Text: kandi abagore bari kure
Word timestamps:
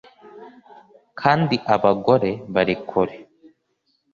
kandi 1.19 1.55
abagore 1.75 2.29
bari 2.53 2.75
kure 2.87 3.15